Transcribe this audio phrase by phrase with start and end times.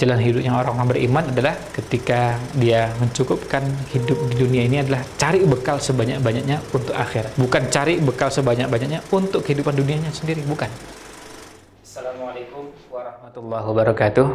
[0.00, 3.60] jalan hidupnya orang-orang beriman adalah ketika dia mencukupkan
[3.92, 7.36] hidup di dunia ini adalah cari bekal sebanyak-banyaknya untuk akhirat.
[7.36, 10.72] Bukan cari bekal sebanyak-banyaknya untuk kehidupan dunianya sendiri, bukan.
[11.84, 14.26] Assalamualaikum warahmatullahi wabarakatuh.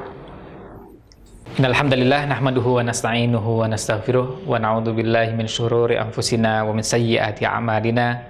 [1.57, 7.41] Innalhamdalillah nahmaduhu wa nasta'inuhu wa nastaghfiruh wa na'udzu billahi min syururi anfusina wa min sayyiati
[7.41, 8.21] a'malina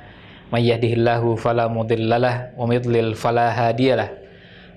[0.56, 4.25] may yahdihillahu fala mudhillalah wa may yudlil fala hadiyalah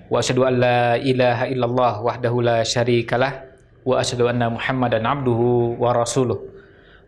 [0.09, 3.45] wa asyhadu an la ilaha illallah wahdahu la syarikalah
[3.85, 6.41] wa asyhadu anna muhammadan abduhu wa rasuluh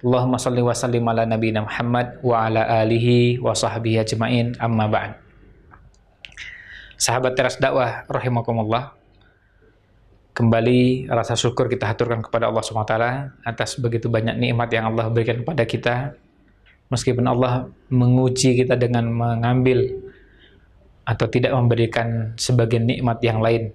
[0.02, 5.14] Allahumma salli wa sallim ala nabiyina Muhammad wa ala alihi wa sahbihi ajmain amma ba'd
[6.98, 8.98] Sahabat teras dakwah rahimakumullah
[10.32, 12.96] Kembali rasa syukur kita haturkan kepada Allah SWT
[13.44, 16.16] atas begitu banyak nikmat yang Allah berikan kepada kita.
[16.88, 19.92] Meskipun Allah menguji kita dengan mengambil
[21.08, 23.74] atau tidak memberikan sebagian nikmat yang lain.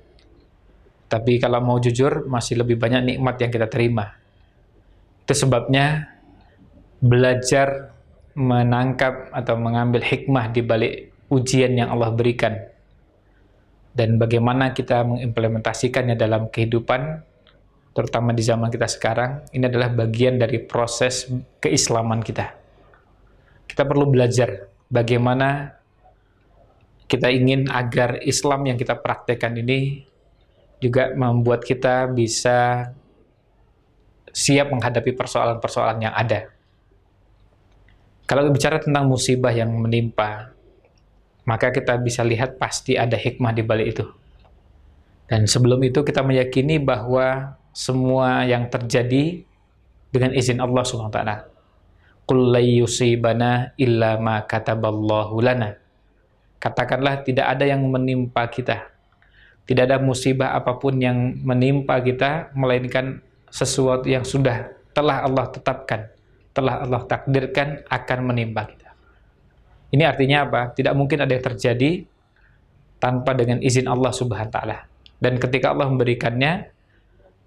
[1.07, 4.19] Tapi kalau mau jujur, masih lebih banyak nikmat yang kita terima.
[5.23, 6.17] Itu sebabnya
[6.99, 7.95] belajar
[8.35, 10.95] menangkap atau mengambil hikmah di balik
[11.31, 12.55] ujian yang Allah berikan
[13.97, 17.25] dan bagaimana kita mengimplementasikannya dalam kehidupan
[17.97, 21.33] terutama di zaman kita sekarang ini adalah bagian dari proses
[21.65, 22.53] keislaman kita.
[23.65, 25.76] Kita perlu belajar bagaimana
[27.07, 30.03] kita ingin agar Islam yang kita praktekkan ini
[30.83, 32.91] juga membuat kita bisa
[34.35, 36.51] siap menghadapi persoalan-persoalan yang ada.
[38.27, 40.51] Kalau bicara tentang musibah yang menimpa,
[41.47, 44.05] maka kita bisa lihat pasti ada hikmah di balik itu.
[45.31, 49.47] Dan sebelum itu kita meyakini bahwa semua yang terjadi
[50.11, 51.37] dengan izin Allah Subhanahu wa taala.
[52.27, 52.51] Qul
[52.83, 55.86] yusibana illa ma kataballahu lana
[56.67, 58.91] Katakanlah tidak ada yang menimpa kita.
[59.71, 66.11] Tidak ada musibah apa pun yang menimpa kita, melainkan sesuatu yang sudah telah Allah tetapkan,
[66.51, 68.91] telah Allah takdirkan akan menimpa kita.
[69.95, 70.75] Ini artinya apa?
[70.75, 72.03] Tidak mungkin ada yang terjadi
[72.99, 74.79] tanpa dengan izin Allah Subhanahu wa taala.
[75.23, 76.67] Dan ketika Allah memberikannya,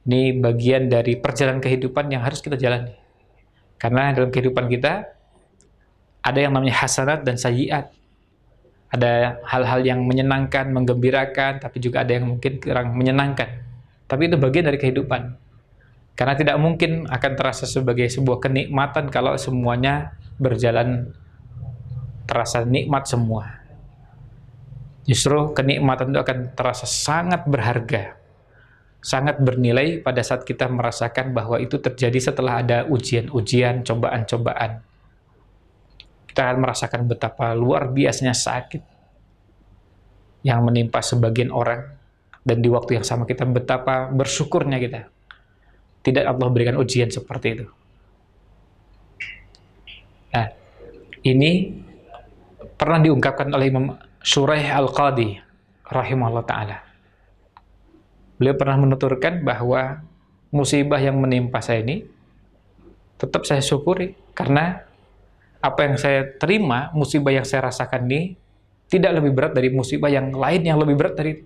[0.08, 2.96] ini bagian dari perjalanan kehidupan yang harus kita jalani.
[3.76, 5.12] Karena dalam kehidupan kita
[6.24, 7.99] ada yang namanya hasanat dan sayiat
[8.90, 13.62] ada hal-hal yang menyenangkan, menggembirakan, tapi juga ada yang mungkin kurang menyenangkan.
[14.10, 15.38] Tapi itu bagian dari kehidupan.
[16.18, 21.14] Karena tidak mungkin akan terasa sebagai sebuah kenikmatan kalau semuanya berjalan
[22.26, 23.62] terasa nikmat semua.
[25.06, 28.18] Justru kenikmatan itu akan terasa sangat berharga,
[29.00, 34.89] sangat bernilai pada saat kita merasakan bahwa itu terjadi setelah ada ujian-ujian, cobaan-cobaan
[36.30, 38.86] kita akan merasakan betapa luar biasanya sakit
[40.46, 41.90] yang menimpa sebagian orang
[42.46, 45.10] dan di waktu yang sama kita betapa bersyukurnya kita
[46.06, 47.66] tidak Allah berikan ujian seperti itu.
[50.32, 50.48] Nah,
[51.26, 51.76] ini
[52.80, 55.36] pernah diungkapkan oleh Imam Shuraih Al-Qadi
[55.84, 56.78] rahimahullah taala.
[58.40, 60.00] Beliau pernah menuturkan bahwa
[60.54, 62.08] musibah yang menimpa saya ini
[63.20, 64.88] tetap saya syukuri karena
[65.60, 68.40] apa yang saya terima, musibah yang saya rasakan ini
[68.90, 71.38] tidak lebih berat dari musibah yang lain yang lebih berat dari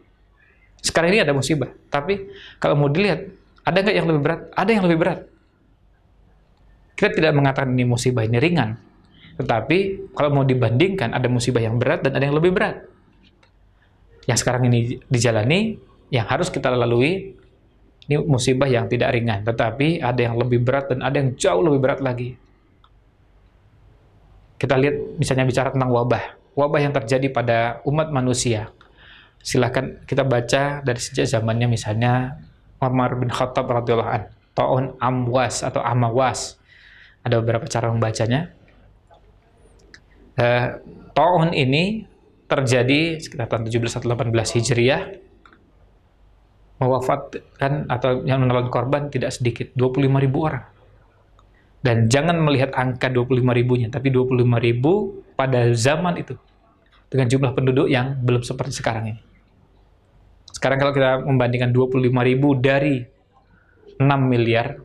[0.83, 1.71] sekarang ini ada musibah.
[1.87, 2.27] Tapi
[2.59, 3.23] kalau mau dilihat,
[3.63, 4.41] ada nggak yang lebih berat?
[4.51, 5.19] Ada yang lebih berat.
[6.99, 8.75] Kita tidak mengatakan ini musibah ini ringan.
[9.39, 12.83] Tetapi kalau mau dibandingkan, ada musibah yang berat dan ada yang lebih berat.
[14.27, 15.79] Yang sekarang ini dijalani,
[16.11, 17.33] yang harus kita lalui,
[18.11, 19.47] ini musibah yang tidak ringan.
[19.47, 22.35] Tetapi ada yang lebih berat dan ada yang jauh lebih berat lagi.
[24.63, 26.39] Kita lihat misalnya bicara tentang wabah.
[26.55, 28.71] Wabah yang terjadi pada umat manusia.
[29.43, 32.39] Silahkan kita baca dari sejak zamannya misalnya
[32.79, 34.23] Umar bin Khattab radhiyallahu an.
[34.55, 36.55] Ta'un amwas atau amawas.
[37.27, 38.55] Ada beberapa cara membacanya.
[40.39, 40.79] Uh,
[41.11, 42.07] Ta'un ini
[42.47, 45.03] terjadi sekitar tahun 17 atau 18 Hijriah
[46.79, 50.72] mewafatkan atau yang menelan korban tidak sedikit 25 ribu orang
[51.83, 56.39] dan jangan melihat angka 25 ribunya, tapi 25 ribu pada zaman itu.
[57.11, 59.21] Dengan jumlah penduduk yang belum seperti sekarang ini.
[60.49, 63.03] Sekarang kalau kita membandingkan 25 ribu dari
[63.99, 63.99] 6
[64.31, 64.79] miliar,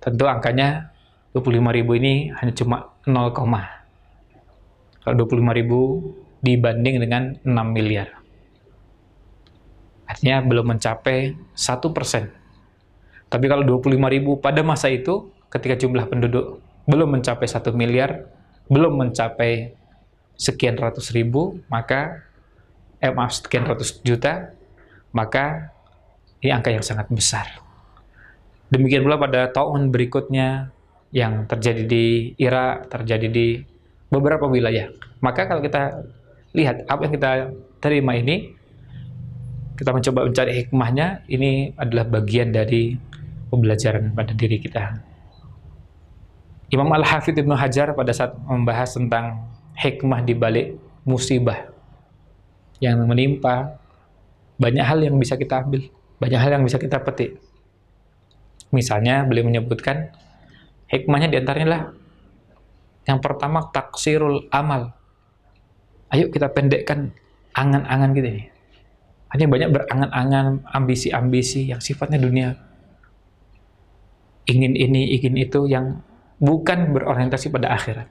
[0.00, 0.90] tentu angkanya
[1.36, 3.36] 25 ribu ini hanya cuma 0,
[5.04, 5.80] kalau 25 ribu
[6.40, 8.08] dibanding dengan 6 miliar.
[10.08, 12.32] Artinya belum mencapai 1 persen.
[13.28, 18.26] Tapi kalau 25 ribu pada masa itu, ketika jumlah penduduk belum mencapai satu miliar,
[18.72, 19.76] belum mencapai
[20.34, 22.24] sekian ratus ribu, maka
[22.98, 24.56] eh maaf sekian ratus juta,
[25.12, 25.70] maka
[26.42, 27.46] Ini angka yang sangat besar.
[28.66, 30.74] Demikian pula pada tahun berikutnya
[31.14, 33.62] yang terjadi di Irak, terjadi di
[34.10, 34.90] beberapa wilayah.
[35.22, 36.02] Maka kalau kita
[36.50, 37.30] lihat apa yang kita
[37.78, 38.58] terima ini,
[39.78, 42.98] kita mencoba mencari hikmahnya, ini adalah bagian dari
[43.46, 45.11] pembelajaran pada diri kita.
[46.72, 49.44] Imam Al-Hafidh Ibnu Hajar pada saat membahas tentang
[49.76, 51.68] hikmah di balik musibah
[52.80, 53.76] yang menimpa,
[54.56, 57.36] banyak hal yang bisa kita ambil, banyak hal yang bisa kita petik.
[58.72, 60.16] Misalnya beliau menyebutkan
[60.88, 61.82] hikmahnya di antaranya lah
[63.04, 64.96] yang pertama taksirul amal.
[66.08, 67.12] Ayo kita pendekkan
[67.52, 68.44] angan-angan kita ini.
[69.32, 72.56] Hanya banyak berangan-angan, ambisi-ambisi yang sifatnya dunia.
[74.48, 76.04] Ingin ini, ingin itu yang
[76.42, 78.08] bukan berorientasi pada akhirat.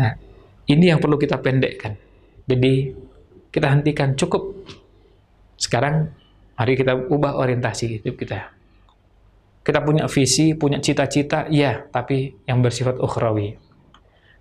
[0.00, 0.12] Nah,
[0.64, 2.00] ini yang perlu kita pendekkan.
[2.48, 2.96] Jadi
[3.52, 4.64] kita hentikan cukup.
[5.60, 6.08] Sekarang
[6.56, 8.56] mari kita ubah orientasi hidup kita.
[9.60, 13.60] Kita punya visi, punya cita-cita, ya, tapi yang bersifat ukhrawi.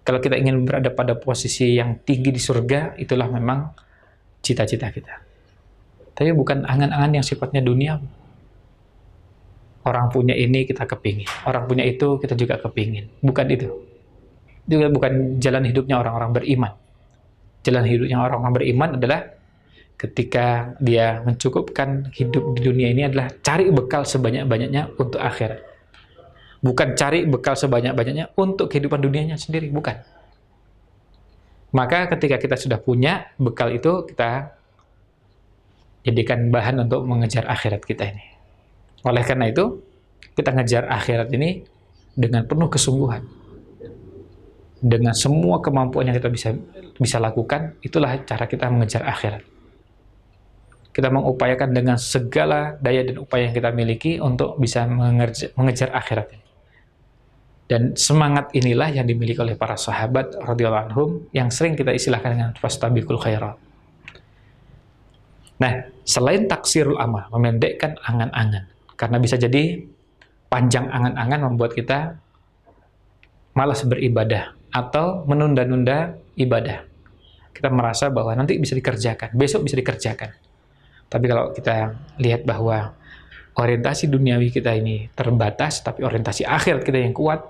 [0.08, 3.76] Kalau kita ingin berada pada posisi yang tinggi di surga, itulah memang
[4.40, 5.16] cita-cita kita.
[6.16, 8.00] Tapi bukan angan-angan yang sifatnya dunia.
[9.90, 13.10] Orang punya ini kita kepingin, orang punya itu kita juga kepingin.
[13.26, 13.90] Bukan itu
[14.70, 16.72] juga bukan jalan hidupnya orang-orang beriman.
[17.66, 19.20] Jalan hidupnya orang-orang beriman adalah
[20.00, 25.60] ketika dia mencukupkan hidup di dunia ini adalah cari bekal sebanyak-banyaknya untuk akhirat.
[26.62, 30.00] Bukan cari bekal sebanyak-banyaknya untuk kehidupan dunianya sendiri, bukan.
[31.76, 34.56] Maka ketika kita sudah punya bekal itu, kita
[36.06, 38.39] jadikan bahan untuk mengejar akhirat kita ini.
[39.06, 39.80] Oleh karena itu,
[40.36, 41.64] kita ngejar akhirat ini
[42.16, 43.40] dengan penuh kesungguhan
[44.80, 46.56] dengan semua kemampuan yang kita bisa
[46.96, 49.44] bisa lakukan, itulah cara kita mengejar akhirat.
[50.90, 56.28] Kita mengupayakan dengan segala daya dan upaya yang kita miliki untuk bisa mengejar, mengejar akhirat
[57.70, 62.52] Dan semangat inilah yang dimiliki oleh para sahabat radhiyallahu anhum yang sering kita istilahkan dengan
[62.58, 63.56] fastabiqul khairat.
[65.62, 68.66] Nah, selain taksirul amal, memendekkan angan-angan.
[69.00, 69.80] Karena bisa jadi
[70.52, 72.20] panjang angan-angan membuat kita
[73.56, 76.84] malas beribadah atau menunda-nunda ibadah.
[77.56, 80.36] Kita merasa bahwa nanti bisa dikerjakan, besok bisa dikerjakan.
[81.08, 82.94] Tapi kalau kita lihat bahwa
[83.56, 87.42] orientasi duniawi kita ini terbatas, tapi orientasi akhir kita yang kuat,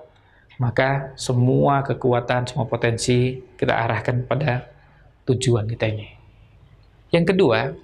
[0.58, 4.70] maka semua kekuatan, semua potensi kita arahkan pada
[5.28, 6.08] tujuan kita ini.
[7.10, 7.74] Yang kedua,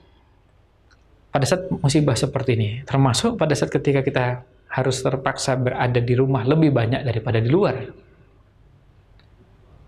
[1.36, 4.40] pada saat musibah seperti ini, termasuk pada saat ketika kita
[4.72, 7.92] harus terpaksa berada di rumah lebih banyak daripada di luar,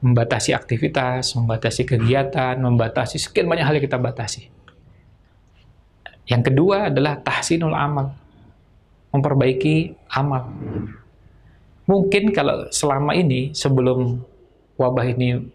[0.04, 4.52] membatasi aktivitas, membatasi kegiatan, membatasi sekian banyak hal yang kita batasi.
[6.28, 8.12] Yang kedua adalah tahsinul amal,
[9.16, 10.52] memperbaiki amal.
[11.88, 14.20] Mungkin kalau selama ini sebelum
[14.76, 15.48] wabah ini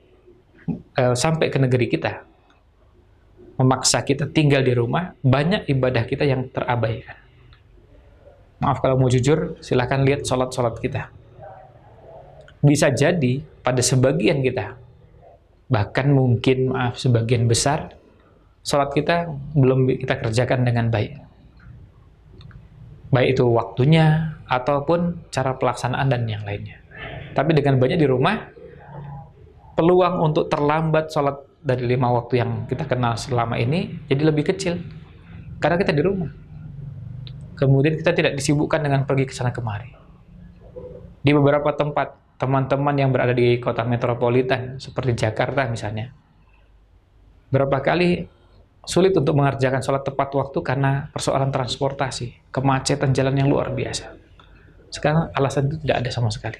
[0.98, 2.26] e, sampai ke negeri kita,
[3.60, 7.20] memaksa kita tinggal di rumah, banyak ibadah kita yang terabaikan.
[8.64, 11.12] Maaf kalau mau jujur, silahkan lihat sholat-sholat kita
[12.64, 14.80] bisa jadi pada sebagian kita,
[15.68, 17.92] bahkan mungkin maaf sebagian besar,
[18.64, 21.20] sholat kita belum kita kerjakan dengan baik.
[23.12, 26.80] Baik itu waktunya, ataupun cara pelaksanaan dan yang lainnya.
[27.36, 28.48] Tapi dengan banyak di rumah,
[29.76, 34.84] peluang untuk terlambat sholat dari lima waktu yang kita kenal selama ini jadi lebih kecil.
[35.64, 36.28] Karena kita di rumah.
[37.56, 39.88] Kemudian kita tidak disibukkan dengan pergi ke sana kemari.
[41.24, 46.12] Di beberapa tempat, teman-teman yang berada di kota metropolitan seperti Jakarta misalnya
[47.54, 48.28] berapa kali
[48.84, 54.12] sulit untuk mengerjakan sholat tepat waktu karena persoalan transportasi kemacetan jalan yang luar biasa
[54.92, 56.60] sekarang alasan itu tidak ada sama sekali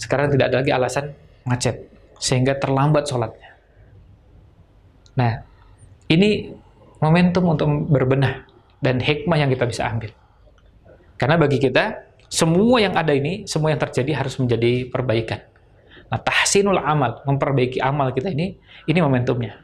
[0.00, 1.12] sekarang tidak ada lagi alasan
[1.44, 3.50] macet sehingga terlambat sholatnya
[5.14, 5.42] nah
[6.10, 6.52] ini
[6.98, 8.46] momentum untuk berbenah
[8.82, 10.10] dan hikmah yang kita bisa ambil
[11.14, 15.46] karena bagi kita semua yang ada ini, semua yang terjadi harus menjadi perbaikan.
[16.10, 18.58] Nah, tahsinul amal, memperbaiki amal kita ini,
[18.90, 19.62] ini momentumnya.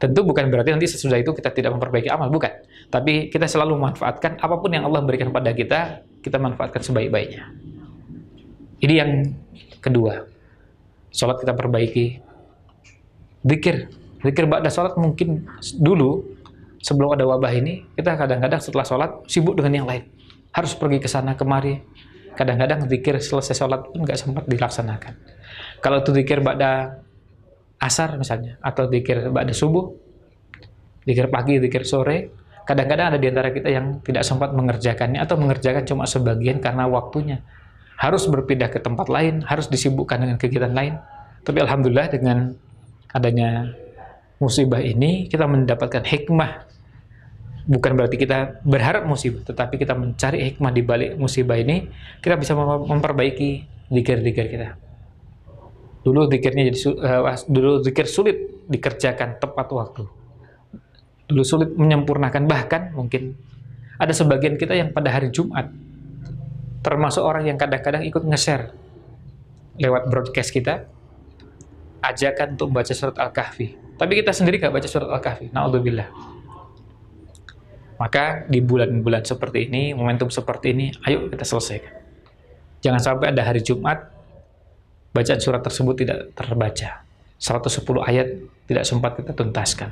[0.00, 2.64] Tentu bukan berarti nanti sesudah itu kita tidak memperbaiki amal, bukan.
[2.88, 7.52] Tapi kita selalu memanfaatkan apa pun yang Allah berikan pada kita, kita manfaatkan sebaik-baiknya.
[8.80, 9.10] Ini yang
[9.84, 10.37] kedua.
[11.12, 12.20] Sholat kita perbaiki.
[13.44, 13.88] Zikir.
[14.18, 15.46] Zikir ba'da sholat mungkin
[15.78, 16.26] dulu,
[16.82, 20.04] sebelum ada wabah ini, kita kadang-kadang setelah sholat sibuk dengan yang lain
[20.52, 21.78] harus pergi ke sana kemari.
[22.34, 25.14] Kadang-kadang zikir selesai sholat pun nggak sempat dilaksanakan.
[25.82, 27.02] Kalau itu zikir pada
[27.82, 29.90] asar misalnya, atau zikir pada subuh,
[31.02, 32.30] zikir pagi, zikir sore.
[32.62, 37.40] Kadang-kadang ada di antara kita yang tidak sempat mengerjakannya atau mengerjakan cuma sebagian karena waktunya.
[37.98, 41.02] Harus berpindah ke tempat lain, harus disibukkan dengan kegiatan lain.
[41.42, 42.54] Tapi alhamdulillah dengan
[43.10, 43.74] adanya
[44.38, 46.68] musibah ini kita mendapatkan hikmah
[47.68, 51.84] bukan berarti kita berharap musibah, tetapi kita mencari hikmah di balik musibah ini,
[52.24, 53.48] kita bisa memperbaiki
[53.92, 54.68] zikir-zikir kita.
[56.00, 60.02] Dulu zikirnya jadi uh, dulu zikir sulit dikerjakan tepat waktu.
[61.28, 63.36] Dulu sulit menyempurnakan bahkan mungkin
[64.00, 65.68] ada sebagian kita yang pada hari Jumat
[66.84, 68.72] termasuk orang yang kadang-kadang ikut nge-share
[69.78, 70.86] lewat broadcast kita
[72.02, 73.98] ajakan untuk baca surat Al-Kahfi.
[73.98, 75.50] Tapi kita sendiri nggak baca surat Al-Kahfi.
[75.50, 76.38] Naudzubillah
[77.98, 81.92] maka di bulan-bulan seperti ini, momentum seperti ini, ayo kita selesaikan.
[82.78, 84.06] Jangan sampai ada hari Jumat,
[85.10, 87.02] bacaan surat tersebut tidak terbaca.
[87.42, 88.26] 110 ayat
[88.70, 89.90] tidak sempat kita tuntaskan.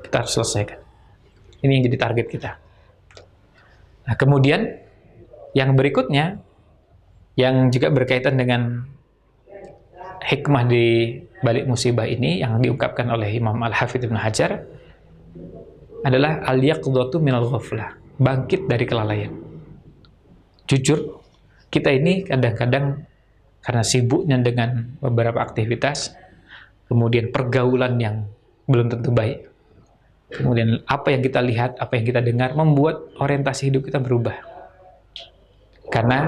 [0.00, 0.80] Kita harus selesaikan.
[1.60, 2.50] Ini yang jadi target kita.
[4.08, 4.80] Nah, kemudian
[5.52, 6.40] yang berikutnya,
[7.36, 8.84] yang juga berkaitan dengan
[10.22, 14.64] hikmah di balik musibah ini yang diungkapkan oleh Imam Al-Hafidh Ibn Hajar,
[16.02, 19.32] adalah al-yaqdhatu minal ghaflah, bangkit dari kelalaian.
[20.66, 21.20] Jujur,
[21.70, 23.06] kita ini kadang-kadang
[23.62, 26.14] karena sibuknya dengan beberapa aktivitas,
[26.90, 28.26] kemudian pergaulan yang
[28.66, 29.46] belum tentu baik,
[30.32, 34.51] kemudian apa yang kita lihat, apa yang kita dengar, membuat orientasi hidup kita berubah.
[35.92, 36.24] Karena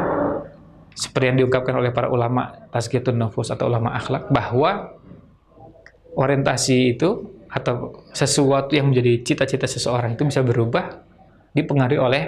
[0.93, 5.01] seperti yang diungkapkan oleh para ulama tazkiyatun nufus atau ulama akhlak bahwa
[6.15, 11.03] orientasi itu atau sesuatu yang menjadi cita-cita seseorang itu bisa berubah
[11.57, 12.25] dipengaruhi oleh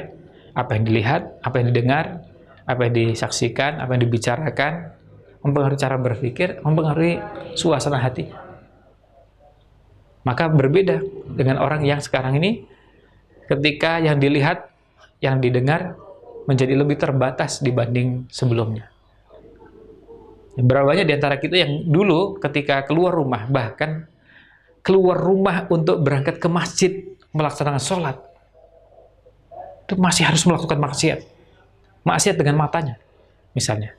[0.57, 2.25] apa yang dilihat, apa yang didengar,
[2.65, 4.73] apa yang disaksikan, apa yang dibicarakan,
[5.45, 7.21] mempengaruhi cara berpikir, mempengaruhi
[7.55, 8.27] suasana hati.
[10.27, 11.05] Maka berbeda
[11.39, 12.67] dengan orang yang sekarang ini
[13.47, 14.75] ketika yang dilihat,
[15.23, 15.95] yang didengar
[16.47, 18.91] menjadi lebih terbatas dibanding sebelumnya.
[20.57, 24.09] Berapa banyak di antara kita yang dulu ketika keluar rumah bahkan
[24.81, 26.93] keluar rumah untuk berangkat ke masjid
[27.35, 28.17] melaksanakan sholat,
[29.85, 31.21] itu masih harus melakukan maksiat.
[32.07, 32.97] Maksiat dengan matanya,
[33.53, 33.93] misalnya.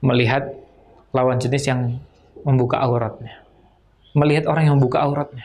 [0.00, 0.48] Melihat
[1.12, 2.00] lawan jenis yang
[2.40, 3.44] membuka auratnya.
[4.16, 5.44] Melihat orang yang membuka auratnya.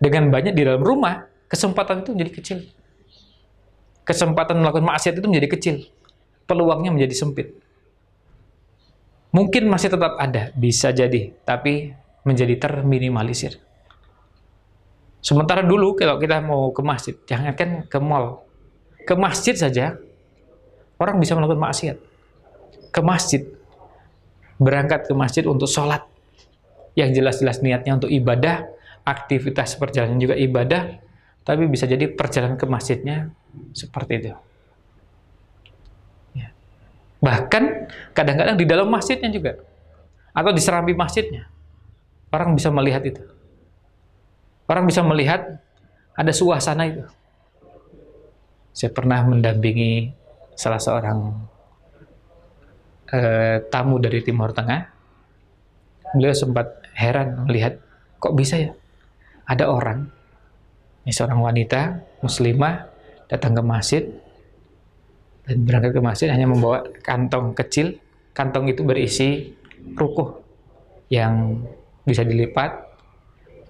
[0.00, 2.58] Dengan banyak di dalam rumah, kesempatan itu menjadi kecil.
[4.06, 5.76] Kesempatan melakukan maksiat itu menjadi kecil.
[6.46, 7.58] Peluangnya menjadi sempit.
[9.34, 11.34] Mungkin masih tetap ada, bisa jadi.
[11.42, 11.90] Tapi
[12.22, 13.58] menjadi terminimalisir.
[15.18, 18.46] Sementara dulu kalau kita mau ke masjid, jangankan ke mall,
[19.02, 19.98] ke masjid saja
[21.02, 21.96] orang bisa melakukan maksiat.
[22.94, 23.42] Ke masjid,
[24.62, 26.06] berangkat ke masjid untuk sholat,
[26.94, 28.70] yang jelas-jelas niatnya untuk ibadah,
[29.02, 30.98] aktivitas perjalanan juga ibadah,
[31.46, 33.30] tapi bisa jadi perjalanan ke masjidnya
[33.70, 34.28] seperti itu.
[36.34, 36.50] Ya.
[37.22, 39.54] Bahkan kadang-kadang di dalam masjidnya juga,
[40.34, 41.46] atau di serambi masjidnya.
[42.34, 43.22] Orang bisa melihat itu.
[44.66, 45.62] Orang bisa melihat
[46.18, 47.06] ada suasana itu.
[48.74, 50.10] Saya pernah mendampingi
[50.58, 51.46] salah seorang
[53.14, 54.82] eh, tamu dari Timur Tengah.
[56.18, 57.78] Beliau sempat heran melihat,
[58.18, 58.74] kok bisa ya?
[59.46, 60.10] Ada orang,
[61.06, 62.90] ini seorang wanita, muslimah,
[63.30, 64.02] datang ke masjid,
[65.46, 67.94] dan berangkat ke masjid hanya membawa kantong kecil.
[68.34, 69.54] Kantong itu berisi
[69.94, 70.42] rukuh
[71.06, 71.62] yang
[72.02, 72.90] bisa dilipat.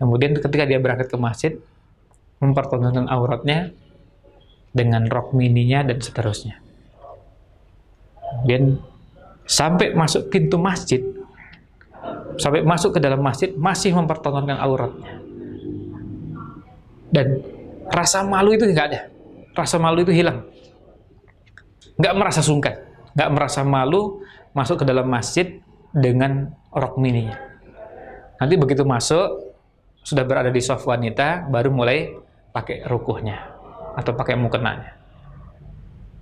[0.00, 1.52] Kemudian ketika dia berangkat ke masjid,
[2.40, 3.76] mempertontonkan auratnya
[4.72, 6.56] dengan rok mininya dan seterusnya.
[8.48, 8.80] Dan
[9.44, 11.04] sampai masuk pintu masjid,
[12.40, 15.15] sampai masuk ke dalam masjid, masih mempertontonkan auratnya.
[17.10, 17.40] Dan
[17.90, 19.00] rasa malu itu nggak ada.
[19.56, 20.44] Rasa malu itu hilang.
[21.96, 22.76] Nggak merasa sungkan.
[23.16, 24.20] Nggak merasa malu
[24.52, 25.60] masuk ke dalam masjid
[25.96, 27.36] dengan rok mininya.
[28.36, 29.56] Nanti begitu masuk,
[30.04, 32.12] sudah berada di soft wanita, baru mulai
[32.52, 33.56] pakai rukuhnya
[33.96, 34.92] atau pakai mukenanya.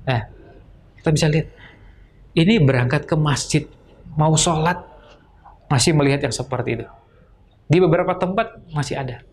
[0.06, 0.22] Nah,
[0.98, 1.50] kita bisa lihat,
[2.38, 3.66] ini berangkat ke masjid,
[4.14, 4.78] mau sholat,
[5.66, 6.86] masih melihat yang seperti itu.
[7.66, 9.26] Di beberapa tempat masih ada.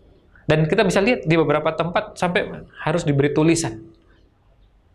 [0.46, 3.78] Dan kita bisa lihat di beberapa tempat sampai harus diberi tulisan.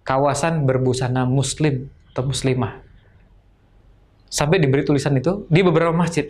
[0.03, 2.83] Kawasan berbusana muslim atau muslimah.
[4.27, 6.27] Sampai diberi tulisan itu di beberapa masjid.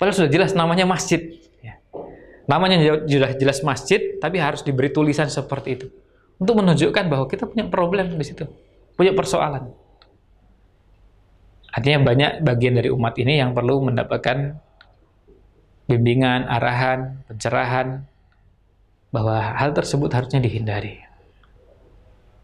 [0.00, 1.20] Padahal sudah jelas namanya masjid.
[1.60, 1.80] Ya.
[2.48, 5.86] Namanya sudah jelas masjid, tapi harus diberi tulisan seperti itu.
[6.40, 8.48] Untuk menunjukkan bahwa kita punya problem di situ.
[8.96, 9.68] Punya persoalan.
[11.74, 14.54] Artinya banyak bagian dari umat ini yang perlu mendapatkan
[15.90, 18.06] bimbingan, arahan, pencerahan,
[19.14, 20.98] bahwa hal tersebut harusnya dihindari.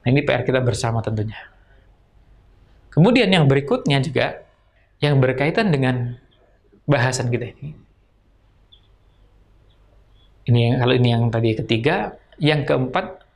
[0.07, 1.51] Nah, ini PR kita bersama tentunya.
[2.95, 4.47] Kemudian yang berikutnya juga
[5.03, 6.15] yang berkaitan dengan
[6.87, 7.75] bahasan kita ini.
[10.47, 13.27] Ini yang kalau ini yang tadi ketiga, yang keempat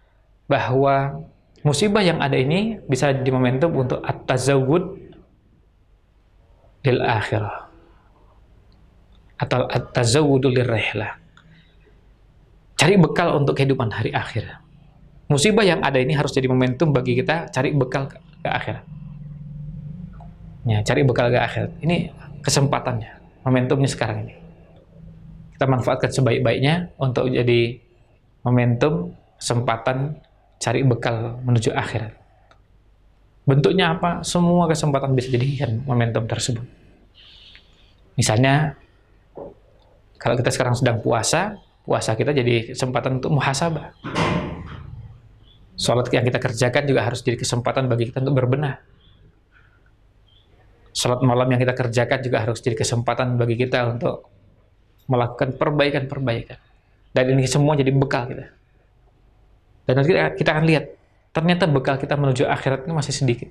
[0.46, 1.26] bahwa
[1.66, 4.84] musibah yang ada ini bisa di momentum untuk at-tazawwud
[6.84, 7.66] lil akhirah
[9.42, 11.23] atau at-tazawwudu lirrihlah.
[12.74, 14.60] Cari bekal untuk kehidupan hari akhir.
[15.30, 18.84] Musibah yang ada ini harus jadi momentum bagi kita cari bekal ke, ke akhirat.
[20.68, 21.70] Ya, cari bekal ke akhirat.
[21.80, 22.12] Ini
[22.44, 24.34] kesempatannya, momentumnya sekarang ini.
[25.56, 27.78] Kita manfaatkan sebaik-baiknya untuk jadi
[28.44, 30.18] momentum, kesempatan
[30.60, 32.12] cari bekal menuju akhirat.
[33.44, 34.24] Bentuknya apa?
[34.24, 36.64] Semua kesempatan bisa dijadikan momentum tersebut.
[38.16, 38.76] Misalnya,
[40.16, 43.92] kalau kita sekarang sedang puasa, puasa kita jadi kesempatan untuk muhasabah
[45.74, 48.78] Sholat yang kita kerjakan juga harus jadi kesempatan bagi kita untuk berbenah.
[50.94, 54.30] Sholat malam yang kita kerjakan juga harus jadi kesempatan bagi kita untuk
[55.10, 56.58] melakukan perbaikan-perbaikan.
[57.10, 58.46] Dan ini semua jadi bekal kita.
[59.84, 60.84] Dan nanti kita akan lihat,
[61.34, 63.50] ternyata bekal kita menuju akhirat ini masih sedikit.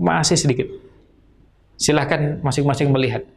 [0.00, 0.72] Masih sedikit.
[1.76, 3.28] Silahkan masing-masing melihat.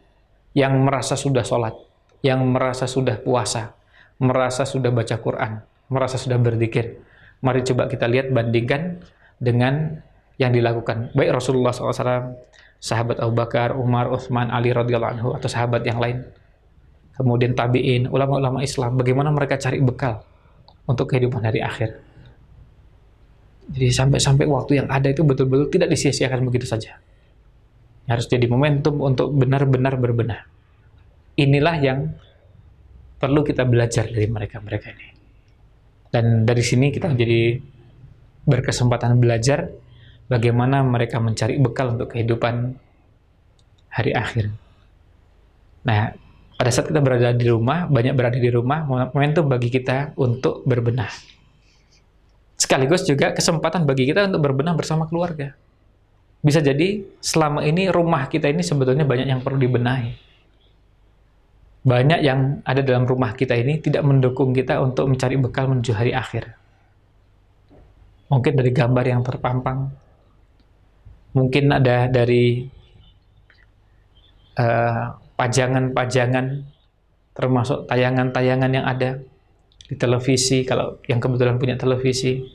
[0.55, 1.75] Yang merasa sudah sholat,
[2.23, 3.75] yang merasa sudah puasa,
[4.23, 5.59] merasa sudah baca Quran,
[5.91, 7.03] merasa sudah berzikir,
[7.43, 9.03] Mari coba kita lihat bandingkan
[9.35, 9.99] dengan
[10.39, 12.39] yang dilakukan baik Rasulullah SAW,
[12.79, 16.23] sahabat Abu Bakar, Umar, Utsman, Ali radhiyallahu anhu atau sahabat yang lain.
[17.13, 20.23] Kemudian tabi'in, ulama-ulama Islam, bagaimana mereka cari bekal
[20.87, 21.99] untuk kehidupan hari akhir.
[23.75, 26.95] Jadi sampai-sampai waktu yang ada itu betul-betul tidak disia-siakan begitu saja.
[28.07, 30.47] Harus jadi momentum untuk benar-benar berbenah.
[31.35, 31.99] Inilah yang
[33.23, 35.07] perlu kita belajar dari mereka-mereka ini.
[36.11, 37.55] Dan dari sini kita jadi
[38.43, 39.71] berkesempatan belajar
[40.27, 42.75] bagaimana mereka mencari bekal untuk kehidupan
[43.87, 44.51] hari akhir.
[45.87, 46.11] Nah,
[46.59, 51.09] pada saat kita berada di rumah, banyak berada di rumah, momentum bagi kita untuk berbenah.
[52.59, 55.55] Sekaligus juga kesempatan bagi kita untuk berbenah bersama keluarga.
[56.43, 60.32] Bisa jadi selama ini rumah kita ini sebetulnya banyak yang perlu dibenahi
[61.83, 66.15] banyak yang ada dalam rumah kita ini tidak mendukung kita untuk mencari bekal menuju hari
[66.15, 66.55] akhir.
[68.31, 69.91] Mungkin dari gambar yang terpampang,
[71.35, 72.63] mungkin ada dari
[74.55, 75.03] eh,
[75.35, 76.63] pajangan-pajangan, uh,
[77.35, 79.19] termasuk tayangan-tayangan yang ada
[79.83, 82.47] di televisi, kalau yang kebetulan punya televisi,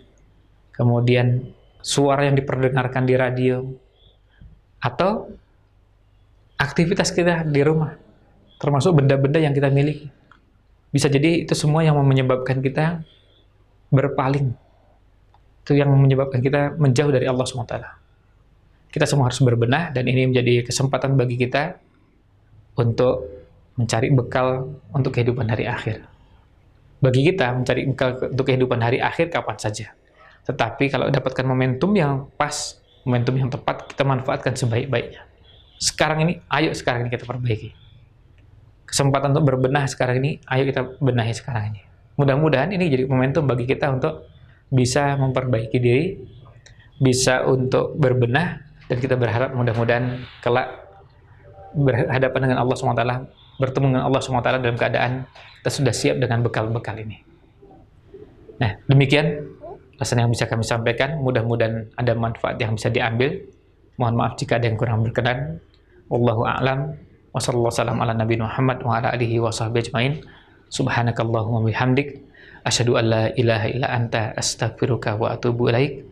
[0.72, 1.52] kemudian
[1.84, 3.60] suara yang diperdengarkan di radio,
[4.80, 5.28] atau
[6.56, 8.07] aktivitas kita di rumah
[8.58, 10.10] termasuk benda-benda yang kita miliki.
[10.90, 13.06] Bisa jadi itu semua yang menyebabkan kita
[13.88, 14.52] berpaling.
[15.62, 17.74] Itu yang menyebabkan kita menjauh dari Allah SWT.
[18.88, 21.76] Kita semua harus berbenah dan ini menjadi kesempatan bagi kita
[22.74, 23.28] untuk
[23.76, 26.02] mencari bekal untuk kehidupan hari akhir.
[26.98, 29.92] Bagi kita mencari bekal untuk kehidupan hari akhir kapan saja.
[30.48, 35.20] Tetapi kalau dapatkan momentum yang pas, momentum yang tepat, kita manfaatkan sebaik-baiknya.
[35.78, 37.87] Sekarang ini, ayo sekarang ini kita perbaiki
[38.88, 41.80] kesempatan untuk berbenah sekarang ini, ayo kita benahi sekarang ini.
[42.16, 44.26] Mudah-mudahan ini jadi momentum bagi kita untuk
[44.72, 46.16] bisa memperbaiki diri,
[46.98, 50.88] bisa untuk berbenah, dan kita berharap mudah-mudahan kelak
[51.76, 53.04] berhadapan dengan Allah SWT,
[53.60, 55.12] bertemu dengan Allah SWT dalam keadaan
[55.60, 57.20] kita sudah siap dengan bekal-bekal ini.
[58.58, 59.44] Nah, demikian
[60.00, 61.20] pesan yang bisa kami sampaikan.
[61.20, 63.46] Mudah-mudahan ada manfaat yang bisa diambil.
[64.00, 65.62] Mohon maaf jika ada yang kurang berkenan.
[66.08, 66.96] Wallahu a'lam
[67.38, 70.12] Wassalamualaikum ala Nabi Muhammad wa ala alihi wa sahbihi ajmain.
[70.74, 72.18] Subhanakallahumma bihamdik.
[72.66, 76.02] Asyhadu an la ilaha illa anta astaghfiruka wa atubu ilaik.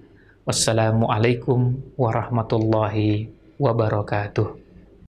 [0.47, 3.27] Wassalamualaikum warahmatullahi
[3.59, 4.66] wabarakatuh.